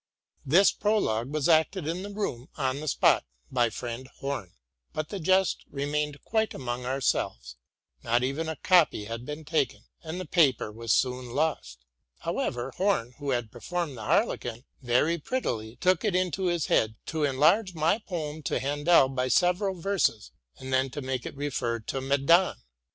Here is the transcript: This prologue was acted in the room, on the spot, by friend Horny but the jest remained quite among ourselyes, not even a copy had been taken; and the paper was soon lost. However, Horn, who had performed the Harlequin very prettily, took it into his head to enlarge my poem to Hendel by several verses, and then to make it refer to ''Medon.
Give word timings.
This 0.43 0.71
prologue 0.71 1.31
was 1.31 1.47
acted 1.47 1.85
in 1.85 2.01
the 2.01 2.09
room, 2.09 2.49
on 2.57 2.79
the 2.79 2.87
spot, 2.87 3.23
by 3.51 3.69
friend 3.69 4.07
Horny 4.17 4.53
but 4.93 5.09
the 5.09 5.19
jest 5.19 5.63
remained 5.69 6.23
quite 6.23 6.55
among 6.55 6.85
ourselyes, 6.85 7.53
not 8.03 8.23
even 8.23 8.49
a 8.49 8.55
copy 8.55 9.05
had 9.05 9.27
been 9.27 9.45
taken; 9.45 9.83
and 10.01 10.19
the 10.19 10.25
paper 10.25 10.71
was 10.71 10.91
soon 10.91 11.35
lost. 11.35 11.85
However, 12.21 12.73
Horn, 12.77 13.13
who 13.19 13.29
had 13.29 13.51
performed 13.51 13.95
the 13.95 14.01
Harlequin 14.01 14.65
very 14.81 15.19
prettily, 15.19 15.75
took 15.75 16.03
it 16.03 16.15
into 16.15 16.45
his 16.45 16.65
head 16.65 16.95
to 17.05 17.23
enlarge 17.23 17.75
my 17.75 17.99
poem 17.99 18.41
to 18.41 18.57
Hendel 18.59 19.07
by 19.07 19.27
several 19.27 19.75
verses, 19.79 20.31
and 20.57 20.73
then 20.73 20.89
to 20.89 21.01
make 21.01 21.27
it 21.27 21.37
refer 21.37 21.79
to 21.79 22.01
''Medon. 22.01 22.55